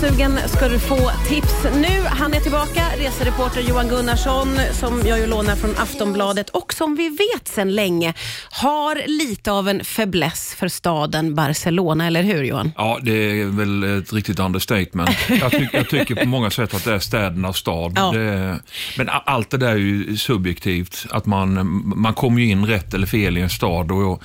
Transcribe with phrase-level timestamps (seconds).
[0.00, 2.02] Småsugen ska du få tips nu.
[2.04, 7.08] Han är tillbaka, resereporter Johan Gunnarsson som jag ju lånar från Aftonbladet och som vi
[7.08, 8.14] vet sedan länge
[8.50, 12.72] har lite av en fäbless för staden Barcelona, eller hur Johan?
[12.76, 15.10] Ja, det är väl ett riktigt understatement.
[15.28, 17.92] Jag, tyck, jag tycker på många sätt att det är städernas stad.
[17.96, 18.10] Ja.
[18.12, 18.60] Det,
[18.98, 21.06] men allt det där är ju subjektivt.
[21.10, 23.92] Att man, man kommer ju in rätt eller fel i en stad.
[23.92, 24.22] Och jag,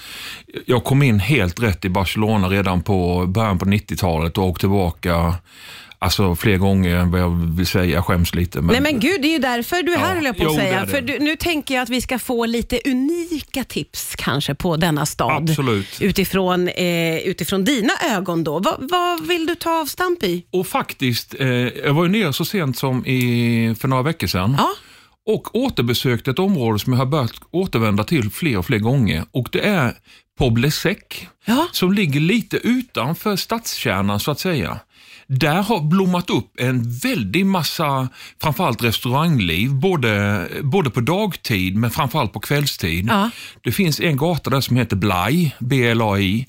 [0.66, 5.36] jag kom in helt rätt i Barcelona redan på början på 90-talet och åkte tillbaka
[6.06, 8.62] Alltså fler gånger än vad jag vill säga, jag skäms lite.
[8.62, 10.44] Men, Nej men gud, det är ju därför du är Ja, här höll jag på
[10.44, 10.88] att jo, säga.
[10.88, 15.06] För du, nu tänker jag att vi ska få lite unika tips kanske på denna
[15.06, 15.50] stad.
[15.50, 16.02] Absolut.
[16.02, 18.60] Utifrån, eh, utifrån dina ögon då.
[18.60, 20.46] Va, vad vill du ta avstamp i?
[20.52, 24.56] Och faktiskt, eh, jag var ju nere så sent som i, för några veckor sedan.
[24.58, 24.70] Ja.
[25.28, 29.24] och återbesökte ett område som jag har börjat återvända till fler och fler gånger.
[29.32, 29.94] Och det är
[30.40, 30.98] Poblesec,
[31.46, 31.68] Ja.
[31.72, 34.80] som ligger lite utanför stadskärnan så att säga.
[35.40, 38.10] Där har blommat upp en väldig massa,
[38.42, 43.08] framförallt restaurangliv, både, både på dagtid men framförallt på kvällstid.
[43.10, 43.30] Ja.
[43.64, 46.46] Det finns en gata där som heter Blaj, B-L-A-I,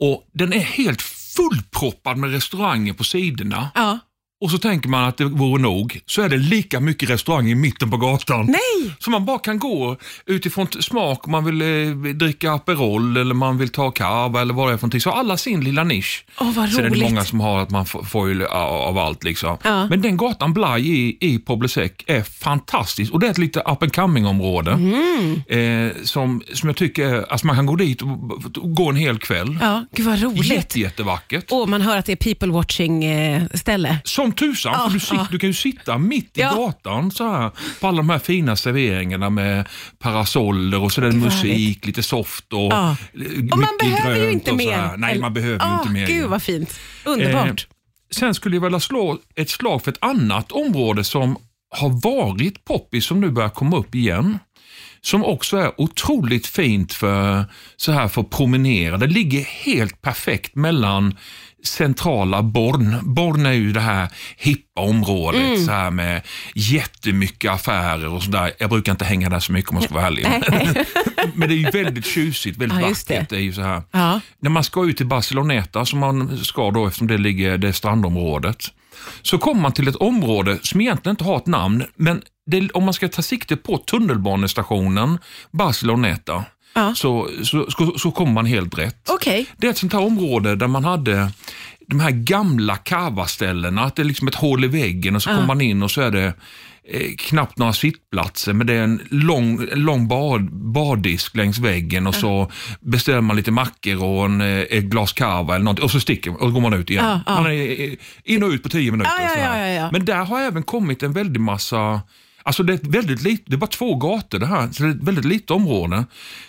[0.00, 1.02] och den är helt
[1.36, 3.70] fullproppad med restauranger på sidorna.
[3.74, 3.98] Ja.
[4.42, 7.54] Och så tänker man att det vore nog, så är det lika mycket restaurang i
[7.54, 8.46] mitten på gatan.
[8.46, 8.94] Nej!
[8.98, 13.68] Så man bara kan gå utifrån smak, man vill eh, dricka Aperol eller man vill
[13.68, 15.00] ta cava eller vad det är för någonting.
[15.00, 16.24] Så alla sin lilla nisch.
[16.40, 17.02] Åh, vad Sen är det roligt.
[17.02, 19.24] många som har att man får, ju av allt.
[19.24, 19.56] Liksom.
[19.64, 19.86] Ja.
[19.86, 23.82] Men den gatan Blaj i, i Poblesec är fantastisk och det är ett lite up
[23.82, 24.70] and coming område.
[24.72, 25.42] Mm.
[25.48, 28.08] Eh, som, som jag tycker, är- alltså man kan gå dit och,
[28.62, 29.58] och gå en hel kväll.
[29.60, 30.44] Ja, gud vad roligt.
[30.46, 31.44] Jätte, jättevackert.
[31.50, 33.98] Åh, man hör att det är people watching eh, ställe.
[34.04, 35.26] Som tusan, Ja, för du, sit, ja.
[35.30, 36.54] du kan ju sitta mitt i Ja.
[36.54, 41.10] gatan så här, på alla de här fina serveringarna med parasoller och så är det
[41.10, 42.90] Gud, vad musik, lite soft och Ja.
[42.90, 43.20] eh,
[43.52, 44.96] Och man mycket behöver ju grönt inte och så mer.
[44.96, 46.06] Nej, man behöver ju Åh, inte mer.
[46.06, 46.80] Gud vad fint.
[47.04, 47.46] Underbart.
[47.46, 47.54] Eh,
[48.10, 51.36] sen skulle jag vilja slå ett slag för ett annat område som
[51.74, 54.38] har varit poppis som nu börjar komma upp igen.
[55.04, 57.44] Som också är otroligt fint för,
[57.76, 58.96] så här, för att promenera.
[58.96, 61.16] Det ligger helt perfekt mellan
[61.64, 62.96] centrala Born.
[63.02, 65.66] Born är ju det här hippa området Mm.
[65.66, 66.22] så här med
[66.54, 68.52] jättemycket affärer och sådär.
[68.58, 70.26] Jag brukar inte hänga där så mycket om jag ska vara ärlig.
[71.34, 73.14] Men det är ju väldigt tjusigt, väldigt Ja, just det.
[73.14, 73.28] vackert.
[73.30, 73.82] Det är ju så här.
[73.90, 74.20] Ja.
[74.40, 78.64] När man ska ut till Barceloneta, som man ska då eftersom det ligger det strandområdet,
[79.22, 82.84] så kommer man till ett område som egentligen inte har ett namn, men det, om
[82.84, 85.18] man ska ta sikte på tunnelbanestationen
[85.52, 86.44] Barceloneta,
[86.74, 86.94] Ja.
[86.94, 89.08] så, så, så, så kommer man helt rätt.
[89.10, 89.46] Okej.
[89.56, 91.30] Det är ett sånt här område där man hade
[91.86, 95.46] de här gamla kavaställena, att det är liksom ett hål i väggen och så kommer
[95.46, 96.34] man in och så är det
[96.84, 102.06] eh, knappt några sittplatser, men det är en lång, en lång bad, baddisk längs väggen
[102.06, 102.50] och så
[102.80, 106.30] beställer man lite mackor och en, eh, ett glas cava eller någonting och så sticker
[106.30, 107.04] man och går man ut igen.
[107.04, 107.42] Ja, ja.
[107.42, 107.92] Man är eh,
[108.24, 109.12] in och ut på tio minuter.
[109.18, 109.88] Ja, ja, ja, ja, ja.
[109.92, 112.00] Men där har även kommit en väldig massa
[112.44, 114.92] Alltså det är väldigt lite, det är bara två gator det här, så det är
[114.92, 116.04] ett väldigt litet område.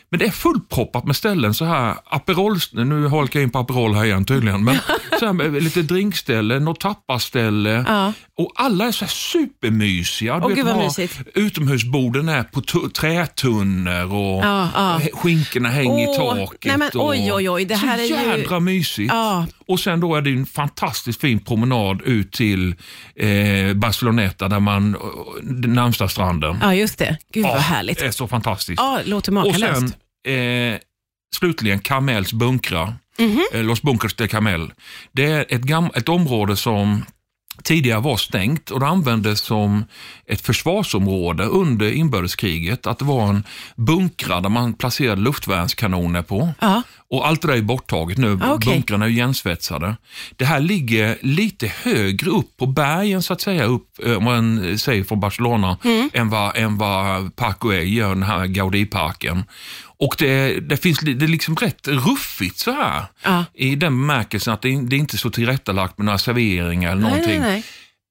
[0.09, 3.93] Men det är fullproppat med ställen så här, Aperol, nu halkar jag in på Aperol
[3.95, 4.77] här igen tydligen, men
[5.19, 8.13] så här lite drinkställe, något tappaställe Ja.
[8.37, 10.39] och alla är så här supermysiga.
[10.39, 11.09] Du Åh, vet, vad.
[11.35, 14.99] Utomhusborden är på tu- trätunnor och Ja, ja.
[15.13, 16.59] skinkorna hänger i Åh, taket.
[16.65, 19.13] nej, men och, oj, oj, oj, det här så är ju- jädra mysigt.
[19.13, 19.45] Ja.
[19.73, 22.75] Och sen då är det en fantastiskt fin promenad ut till
[23.15, 24.95] eh, Barceloneta, där man,
[25.43, 26.57] den närmsta stranden.
[26.61, 27.17] Ja, just det.
[27.33, 27.99] Gud vad Ja, härligt.
[27.99, 28.79] Det är så fantastiskt.
[28.81, 29.95] Ja, låter och makalöst.
[30.25, 30.79] sen eh,
[31.35, 33.41] slutligen Camels bunkrar, Mhm.
[33.53, 34.71] eh, Los Bunkers de Camel.
[35.11, 37.05] Det är ett, ett område som
[37.63, 39.85] tidigare var stängt och det användes som
[40.27, 42.87] ett försvarsområde under inbördeskriget.
[42.87, 43.43] Att det var en
[43.75, 46.49] bunkrar där man placerade luftvärnskanoner på.
[46.59, 46.81] Ja.
[47.13, 48.39] Och allt det där är borttaget nu.
[48.43, 48.73] Ah, okej.
[48.73, 49.95] Bunkrarna är igensvetsade.
[50.35, 54.77] Det här ligger lite högre upp på bergen så att säga, upp, eh, om man
[54.77, 56.09] säger från Barcelona, Mm.
[56.13, 59.43] än vad, än vad Güell gör, den här Gaudí-parken.
[59.99, 63.05] Och det, det, finns, det är liksom rätt ruffigt så här.
[63.23, 63.45] Ja.
[63.53, 67.01] I den bemärkelsen att det, är- det är inte så tillrättalagt med några serveringar eller
[67.01, 67.39] Nej, någonting.
[67.41, 67.63] nej,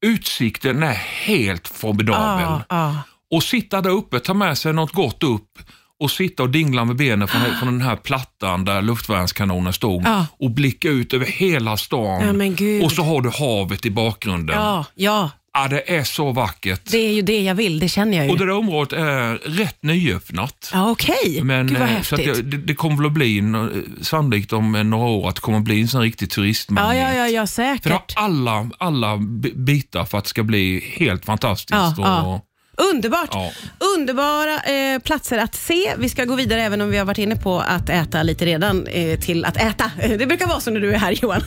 [0.02, 0.12] nej.
[0.12, 0.92] Utsikten är
[1.24, 2.44] helt formidabel.
[2.44, 2.96] Ja, ja.
[3.36, 5.58] Och sitta där uppe, ta med sig något gott upp
[6.02, 10.26] och sitta och dingla med benen från, från den här plattan där luftvärnskanonen stod Ja.
[10.38, 12.40] och blicka ut över hela stan.
[12.58, 14.56] Ja, och så har du havet i bakgrunden.
[14.56, 16.80] Ja, ja, Ja, det är så vackert.
[16.90, 17.78] det är ju det jag vill.
[17.78, 18.32] Det känner jag ju.
[18.32, 20.70] Och det där området är rätt nyöppnat.
[20.72, 21.40] Ja, okej.
[21.42, 22.50] Men, Gud vad eh, så häftigt.
[22.50, 25.58] det, det, kommer väl att bli, no- sannolikt om eh, några år, att det kommer
[25.58, 26.96] att bli en sån riktig turistmagnet.
[26.96, 28.12] Ja, ja, ja, ja, För det har säkert.
[28.16, 31.70] alla, alla bi- bitar för att det ska bli helt fantastiskt.
[31.72, 32.40] Ja, och, ja.
[32.76, 33.28] Underbart!
[33.32, 33.50] Ja.
[33.96, 35.94] Underbara eh, platser att se.
[35.98, 38.86] Vi ska gå vidare, även om vi har varit inne på att äta lite redan,
[38.86, 39.90] eh, till att äta.
[40.18, 41.40] Det brukar vara så när du är här Johan.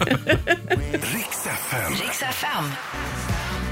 [0.91, 1.93] Riks FM.
[2.01, 2.71] Riks FM.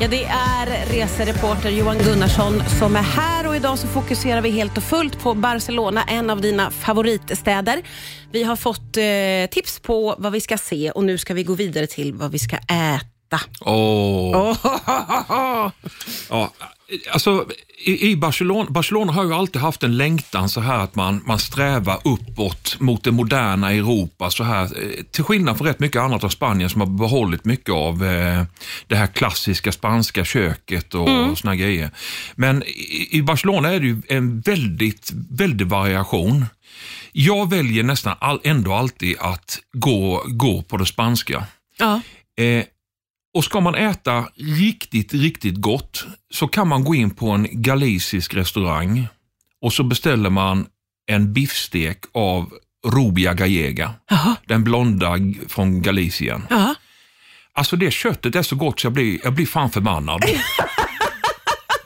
[0.01, 4.77] Ja, det är resereporter Johan Gunnarsson som är här och idag så fokuserar vi helt
[4.77, 7.81] och fullt på Barcelona, en av dina favoritstäder.
[8.31, 11.53] Vi har fått eh, tips på vad vi ska se och nu ska vi gå
[11.53, 13.39] vidare till vad vi ska äta.
[13.61, 14.51] Åh.
[14.51, 14.57] Oh.
[16.29, 16.51] Ja,
[17.11, 17.45] alltså,
[17.85, 21.39] i, i Barcelona, Barcelona har ju alltid haft en längtan så här att man, man
[21.39, 24.29] strävar uppåt mot det moderna Europa.
[24.29, 27.73] Så här, eh, till skillnad från rätt mycket annat av Spanien som har behållit mycket
[27.73, 28.43] av eh,
[28.87, 31.35] det här klassiska spanska köket och mm.
[31.35, 31.91] såna grejer.
[32.35, 36.45] Men i, i Barcelona är det ju en väldigt, väldig variation.
[37.11, 41.45] Jag väljer nästan all, ändå alltid att gå, gå på det spanska.
[41.77, 42.01] Ja.
[42.37, 42.63] Eh,
[43.33, 48.33] och ska man äta riktigt, riktigt gott så kan man gå in på en galicisk
[48.33, 49.07] restaurang
[49.61, 50.65] och så beställer man
[51.11, 52.53] en biffstek av
[52.87, 54.35] Rubia Gallega, Jaha.
[54.45, 56.47] den blonda från Galicien.
[56.49, 56.75] Ja.
[57.53, 60.23] Alltså det köttet är så gott så jag blir, jag blir fan förbannad.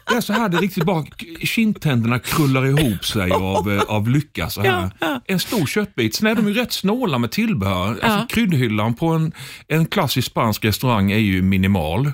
[0.09, 1.05] Det är så här det riktigt bara,
[1.43, 4.49] kindtänderna krullar ihop sig av, eh, av lycka.
[4.49, 4.91] Så här.
[5.25, 6.15] En stor köttbit.
[6.15, 7.99] Sen är de ju rätt snåla med tillbehör.
[8.01, 9.31] Alltså, kryddhyllan på en,
[9.67, 12.11] en klassisk spansk restaurang är ju minimal.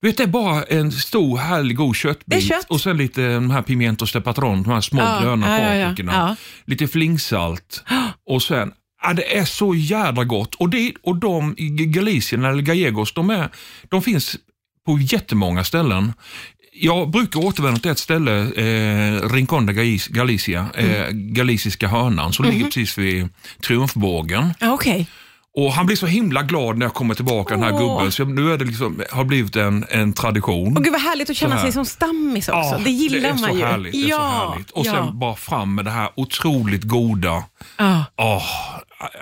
[0.00, 2.66] Du vet, det är bara en stor härlig god köttbit kött.
[2.68, 5.84] och sen lite de här pimientos de patron, de här små Ja, gröna ja.
[5.84, 6.12] paprikorna.
[6.12, 6.36] Ja.
[6.64, 7.84] Lite flingsalt
[8.26, 8.72] och sen
[9.02, 10.54] Ja, det är så jädra gott.
[10.54, 13.48] Och, det, och de i Galicien, eller Gallegos, de, är,
[13.88, 14.36] de finns
[14.86, 16.12] på jättemånga ställen.
[16.80, 22.44] Jag brukar återvända till ett ställe, eh, Rincon de Galic- Galicia, eh, galiciska hörnan, som
[22.44, 23.28] ligger precis vid
[23.66, 24.54] Triumfbågen.
[24.60, 25.06] Ja, Okej.
[25.58, 28.12] Och Han blir så himla glad när jag kommer tillbaka, den här gubben.
[28.12, 30.76] Så nu är det liksom, har blivit en, en tradition.
[30.76, 32.80] Och gud vad härligt att känna sig som stammis också.
[32.84, 33.64] det gillar det man ju.
[33.64, 34.70] Härligt, det är ja, så härligt.
[34.70, 34.92] Och ja.
[34.92, 37.44] sen bara fram med det här otroligt goda.
[37.76, 38.04] Ja.
[38.16, 38.42] Åh,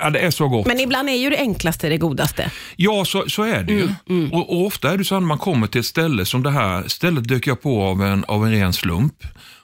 [0.00, 0.66] ja, det är så gott.
[0.66, 2.50] Men ibland är ju det enklaste det godaste.
[2.76, 3.88] Ja, så, så är det ju.
[4.08, 6.42] Mm, Och, och Ofta är det så att när man kommer till ett ställe som
[6.42, 9.14] det här, stället dök jag på av en, av en ren slump.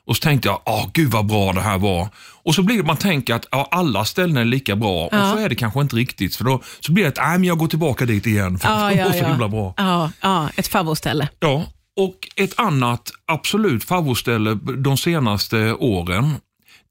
[0.07, 2.09] Och så tänkte jag, ah, gud vad bra det här var.
[2.43, 5.05] Och så blir det man tänker att ja, alla ställen är lika bra.
[5.07, 6.37] Och så är det kanske inte riktigt.
[6.37, 8.59] För då så blir det att, nej men jag går tillbaka dit igen.
[8.59, 9.29] För Ja, det ja, var så ja.
[9.29, 9.75] himla bra.
[9.77, 11.29] Ja, ja, ett favoritställe.
[11.41, 11.65] Ja,
[11.97, 16.35] och ett annat absolut favoritställe de senaste åren.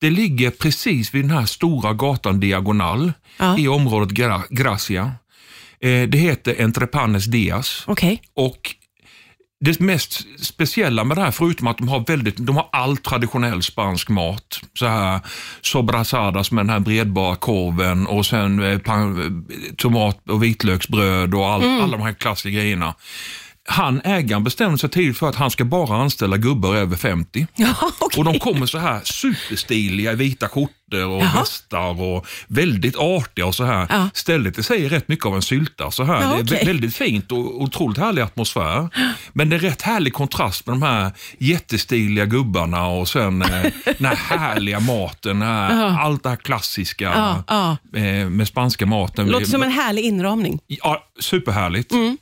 [0.01, 3.57] Det ligger precis vid den här stora gatan Diagonal Ja.
[3.57, 5.11] i området Gra- Gracia.
[5.81, 7.83] Eh, det heter Entre Panes Dias.
[7.87, 8.21] Okej.
[8.35, 8.75] Och
[9.65, 13.63] det mest speciella med det här, förutom att de har väldigt, de har all traditionell
[13.63, 14.59] spansk mat.
[14.79, 15.19] Så här
[15.61, 19.45] sobrasadas med den här bredbara korven och sen eh, pan,
[19.77, 22.93] tomat och vitlöksbröd och all, alla de här klassiska grejerna.
[23.71, 27.47] Han, ägaren, bestämde sig tidigt för att han ska bara anställa gubbar över 50.
[27.55, 28.19] Ja, okej.
[28.19, 31.39] Och de kommer så här superstiliga i vita skjortor och Jaha.
[31.39, 33.87] västar och väldigt artiga och så här.
[33.89, 34.09] Ja.
[34.13, 35.91] Stället i sig är rätt mycket av en sylta.
[35.91, 36.21] Så här.
[36.37, 38.89] Ja, Det är väldigt fint och otroligt härlig atmosfär.
[39.33, 43.65] Men det är rätt härlig kontrast med de här jättestiliga gubbarna och sen eh,
[43.97, 45.41] den här härliga maten.
[45.41, 47.43] Här, allt det här klassiska
[47.95, 49.27] eh, med spanska maten.
[49.27, 50.59] Låter som en härlig inramning.
[50.67, 51.91] Ja, superhärligt.
[51.91, 52.17] Mm,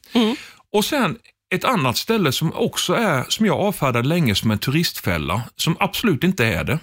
[0.74, 1.16] Och sen
[1.56, 6.24] ett annat ställe som också är, som jag avfärdade länge som en turistfälla, som absolut
[6.24, 6.80] inte är det.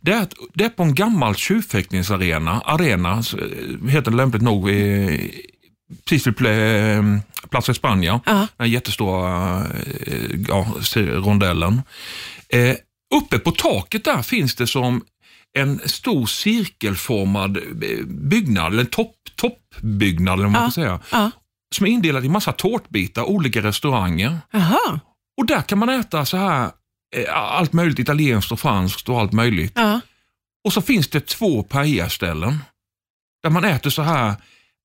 [0.00, 4.70] Det är, att, det är på en gammal tjurfäktningsarena, arena, eh, heter det lämpligt nog,
[4.70, 5.20] eh,
[6.08, 7.02] precis vid eh,
[7.50, 8.46] Plaza España, Ja.
[8.56, 9.58] den jättestora
[10.06, 11.82] eh, ja, rondellen.
[12.48, 12.76] Eh,
[13.14, 15.02] uppe på taket där finns det som
[15.58, 17.58] en stor cirkelformad
[18.06, 20.70] byggnad, eller en topp, toppbyggnad eller vad man Ja.
[20.70, 21.30] säga Ja.
[21.74, 24.38] Som är indelad i massa tårtbitar, olika restauranger.
[24.50, 25.00] Jaha.
[25.38, 26.70] Och där kan man äta så här
[27.16, 29.72] eh, allt möjligt, italienskt och franskt och allt möjligt.
[29.74, 30.00] Ja.
[30.64, 32.58] Och så finns det två paella-ställen
[33.42, 34.34] där man äter så här,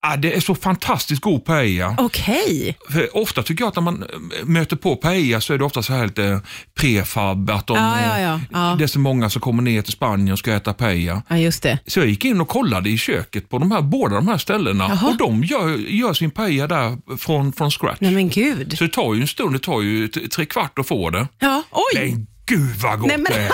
[0.02, 1.96] ah, det är så fantastiskt god paella.
[1.98, 2.78] Okej.
[2.90, 5.84] För ofta tycker jag att när man eh, möter på paella så är det ofta
[5.84, 6.42] så här lite
[6.80, 8.40] prefab, att de, Ja, ja, eh, ja.
[8.52, 8.76] Ja.
[8.78, 11.22] det är så många som kommer ner till Spanien och ska äta paella.
[11.28, 11.80] Ja, just det.
[11.88, 14.86] Så jag gick in och kollade i köket på de här, båda de här ställena
[14.90, 15.10] Jaha.
[15.10, 17.98] och de gör, gör sin paella där från, från scratch.
[18.00, 18.78] Nej men gud.
[18.78, 21.28] Så det tar ju en stund, det tar ju tre kvart att få det.
[21.40, 22.00] Ja, oj.
[22.12, 23.52] Men gud vad gott Nej, men- det är.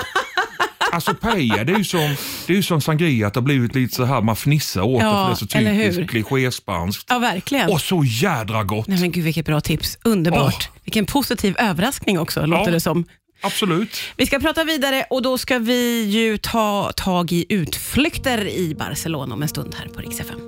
[0.92, 2.16] Alltså paella, det är ju som,
[2.48, 5.02] det är ju som sangria, att det har blivit lite så här, man fnissar åt
[5.02, 7.06] Ja, det för det är så typiskt klichéspanskt.
[7.10, 7.70] Ja, verkligen.
[7.70, 8.88] Och så jädra gott.
[8.88, 9.98] Nej men gud vilket bra tips.
[10.04, 10.70] Underbart.
[10.84, 13.06] Vilken positiv överraskning också, låter det som.
[13.42, 14.00] Absolut.
[14.18, 19.34] Vi ska prata vidare och då ska vi ju ta tag i utflykter i Barcelona
[19.34, 20.40] om en stund här på Rix FM.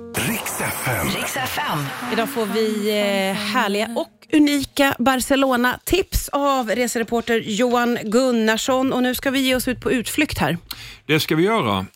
[0.70, 1.08] Riks FM.
[1.08, 1.78] Riks FM.
[2.12, 8.92] Idag får vi eh, härliga och unika Barcelona-tips av resereporter Johan Gunnarsson.
[8.92, 10.58] Och nu ska vi ge oss ut på utflykt här.
[11.06, 11.86] Det ska vi göra.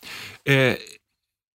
[0.45, 0.73] Eh,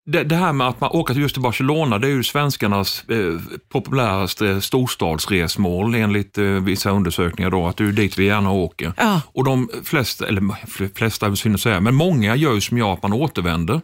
[0.06, 3.40] det, det här med att man åker just till Barcelona, det är ju svenskarnas eh,
[3.68, 7.50] populäraste storstadsresmål enligt eh, vissa undersökningar.
[7.50, 8.92] Då, att det är dit vi gärna åker.
[8.96, 9.20] Ja.
[9.26, 12.88] Och de flesta, eller fl- flesta synd att säga, men många gör ju som jag,
[12.88, 13.80] att man återvänder.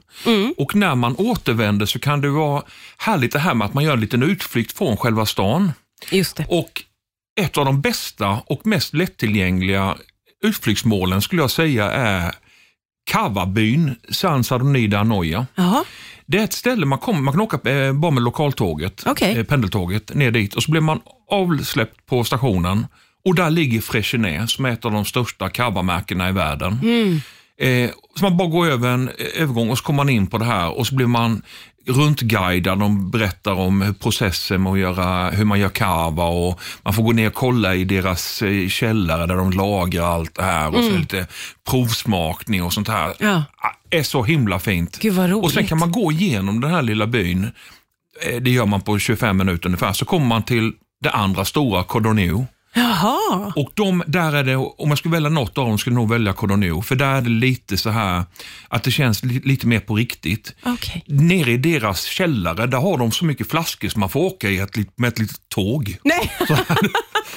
[0.57, 2.63] Och när man återvänder så kan det vara
[2.97, 5.73] härligt det här med att man gör en liten utflykt från själva stan.
[6.11, 6.47] Just det.
[6.49, 6.83] Och
[7.41, 9.97] ett av de bästa och mest lättillgängliga
[10.45, 12.35] utflyktsmålen skulle jag säga är
[13.07, 14.45] Cavabyn San
[14.95, 15.47] Anoia.
[15.55, 15.85] Jaha.
[16.27, 19.39] Det är ett ställe man, kommer, man kan åka eh, bara med lokaltåget, Okej.
[19.39, 22.87] eh, pendeltåget, ner dit och så blir man avsläppt på stationen
[23.25, 26.79] och där ligger Freixenet som är ett av de största cavamärkena i världen.
[27.61, 30.39] Eh, så man bara går över en eh, övergång och så kommer man in på
[30.39, 31.43] det här och så blir man
[31.89, 32.79] runtguidad.
[32.79, 37.13] De berättar om processen med att göra, hur man gör cava och man får gå
[37.13, 40.89] ner och kolla i deras eh, källare där de lagrar allt det här och så
[40.89, 41.27] är det lite
[41.71, 43.15] provsmakning och sånt här.
[43.19, 43.43] Ja.
[43.57, 44.99] Ah, är så himla fint.
[45.01, 45.69] Gud, vad Och sen roligt.
[45.69, 47.51] kan man gå igenom den här lilla byn.
[48.27, 49.93] Eh, Det gör man på 25 minuter ungefär.
[49.93, 50.73] Så kommer man till
[51.03, 52.47] det andra stora, Cordonio.
[52.77, 53.53] Jaha.
[53.57, 56.11] Och de, där är det, om jag skulle välja något av dem skulle jag nog
[56.11, 56.83] välja Cordonio.
[56.83, 58.25] För där är det lite så här
[58.69, 60.55] att det känns li, lite mer på riktigt.
[60.63, 61.05] Okej.
[61.07, 64.59] Nere i deras källare, där har de så mycket flaskor som man får åka i
[64.59, 65.97] ett, med ett litet tåg.
[66.05, 66.33] Nej.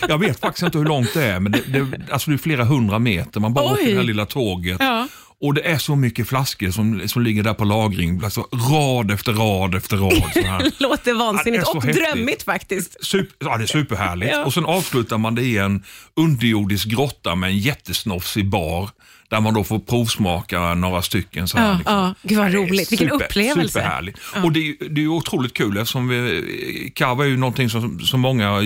[0.08, 2.64] Jag vet faktiskt inte hur långt det är, men det, det, alltså det är flera
[2.64, 3.40] hundra meter.
[3.40, 3.72] Man bara Oj.
[3.72, 4.78] åker det här lilla tåget.
[4.80, 5.08] Ja.
[5.42, 8.24] Och det är så mycket flaskor som, som ligger där på lagring.
[8.24, 10.32] Alltså, rad efter rad efter rad.
[10.34, 10.72] Så här.
[10.84, 12.06] Låter vansinnigt Ja, och häftigt.
[12.06, 13.06] drömmigt faktiskt.
[13.06, 14.32] Super, ja, det är superhärligt.
[14.32, 14.46] Ja.
[14.46, 15.84] Och sen avslutar man det i en
[16.16, 18.90] underjordisk grotta med en jättesnofsig bar.
[19.30, 21.48] Där man då får provsmaka några stycken.
[21.48, 21.94] Så här, Ja, liksom.
[21.96, 22.14] ja.
[22.24, 22.92] Gud, vad Ja, roligt.
[22.92, 23.74] Vilken upplevelse.
[23.74, 24.20] Superhärligt.
[24.44, 28.00] Och det, är- det är ju otroligt kul eftersom vi, kava är ju någonting som,
[28.00, 28.62] som många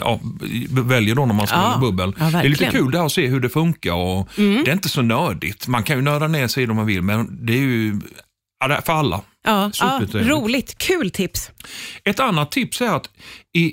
[0.00, 0.20] ja,
[0.70, 2.12] väljer då när man ska Ja, bubbel.
[2.18, 2.64] ja, det är lite.
[2.64, 2.72] Mm.
[2.82, 3.92] kul det här att se hur det funkar.
[3.92, 5.66] Och Det är inte så nördigt.
[5.68, 8.00] Man kan ju nörda ner sig om man vill, men det är ju
[8.68, 9.20] ja, för alla.
[9.44, 10.78] Ja, ja, roligt.
[10.78, 11.50] Kul tips.
[12.04, 13.10] Ett annat tips är att
[13.56, 13.72] i,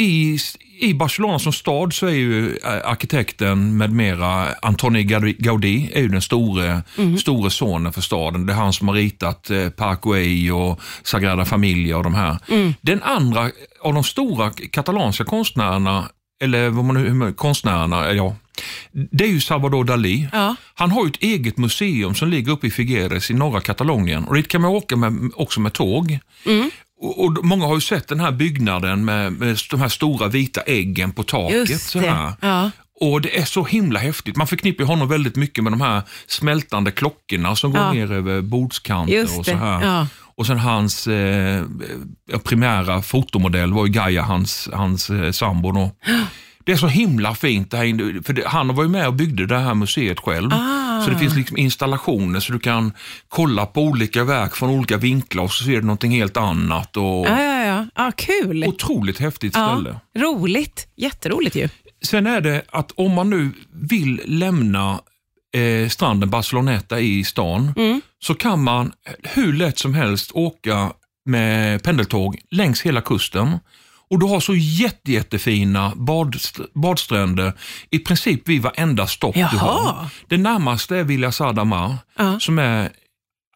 [0.00, 0.38] i,
[0.80, 6.08] i Barcelona som stad så är ju eh, arkitekten med mera, Antoni Gaudí, är ju
[6.08, 6.82] den store,
[7.18, 8.46] store sonen för staden.
[8.46, 12.38] Det är han som har ritat eh, Güell och Sagrada Familia och de här.
[12.80, 13.50] Den andra
[13.82, 16.08] av de stora katalanska konstnärerna,
[16.42, 18.36] eller vad man nu, konstnärerna, eh, ja,
[18.92, 20.28] det är ju Salvador Dalí.
[20.32, 20.56] Ja.
[20.74, 24.24] Han har ju ett eget museum som ligger uppe i Figueres i norra Katalonien.
[24.24, 26.18] Och dit kan man åka med, också med tåg.
[27.00, 30.60] Och, och Många har ju sett den här byggnaden med, med de här stora vita
[30.60, 31.80] äggen på taket.
[31.80, 32.32] Så här.
[32.40, 32.70] Ja.
[33.00, 34.36] Och det är så himla häftigt.
[34.36, 37.92] Man förknippar honom väldigt mycket med de här smältande klockorna som går Ja.
[37.92, 39.82] ner över bordskanter och så här.
[39.84, 40.06] ja.
[40.36, 41.64] Och sen hans eh,
[42.44, 45.72] primära fotomodell var ju Gaia, hans, hans eh, sambo.
[45.72, 45.90] Då.
[46.64, 47.70] Det är så himla fint.
[47.70, 50.50] Det här, för det, han var ju med och byggde det här museet själv.
[50.52, 50.89] Ah.
[51.04, 52.92] Så det finns liksom installationer så du kan
[53.28, 56.96] kolla på olika verk från olika vinklar och så ser du någonting helt annat.
[56.96, 57.86] Och, Ja, ja, ja.
[57.94, 58.64] ja kul.
[58.64, 60.00] Otroligt häftigt ställe.
[60.12, 60.86] Ja, roligt.
[60.96, 61.68] Jätteroligt ju.
[62.02, 65.00] Sen är det att om man nu vill lämna
[65.56, 67.72] eh, stranden Barceloneta i stan
[68.22, 68.92] så kan man
[69.22, 70.92] hur lätt som helst åka
[71.24, 73.58] med pendeltåg längs hela kusten.
[74.10, 77.52] Och du har så jätte, jättefina badst- badstränder
[77.90, 79.56] i princip vid varenda stopp du Jaha.
[79.58, 80.08] har.
[80.28, 82.40] Det närmaste är Villa Sadamar Ja.
[82.40, 82.90] som är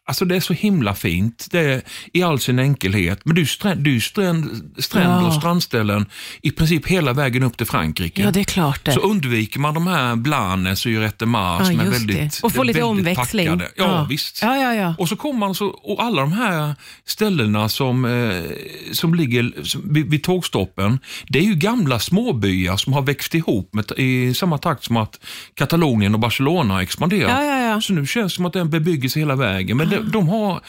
[0.07, 1.81] Alltså det är så himla fint det är,
[2.13, 3.19] i all sin enkelhet.
[3.23, 5.27] Men det är stränd, det är ju stränd, stränder Ja.
[5.27, 6.05] och strandställen
[6.41, 8.21] i princip hela vägen upp till Frankrike.
[8.21, 8.91] Ja, det är klart det.
[8.91, 12.39] Så undviker man de här Blanes och Jurette Mars ja, just väldigt.
[12.43, 13.47] Och få lite omväxling.
[13.47, 13.71] packade.
[13.75, 14.39] Ja, visst.
[14.41, 14.95] Ja, ja, ja.
[14.97, 18.43] Och så kommer man så, och alla de här ställena som, eh,
[18.91, 23.73] som ligger som, vid, vid tågstoppen, det är ju gamla småbyar som har växt ihop
[23.73, 25.19] med, i samma takt som att
[25.53, 27.31] Katalonien och Barcelona har expanderat.
[27.31, 27.81] Ja, ja, ja.
[27.81, 29.77] Så nu känns det som att det är en bebyggelse hela vägen.
[29.77, 30.61] Men de, de har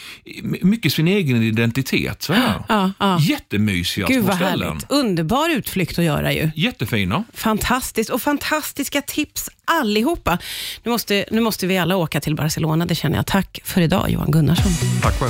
[0.63, 2.23] mycket sin egen identitet.
[2.23, 2.63] Så här.
[2.69, 3.19] Ja, ja.
[3.21, 4.69] Jättemysiga Gud små vad ställen.
[4.69, 4.91] härligt.
[4.91, 6.51] Underbar utflykt att göra ju.
[6.55, 7.25] Jättefina.
[7.35, 10.39] Fantastiskt och fantastiska tips allihopa.
[10.83, 13.27] Nu måste, nu måste vi alla åka till Barcelona, det känner jag.
[13.27, 14.73] Tack för idag Johan Gunnarsson.
[15.03, 15.23] Tack själv.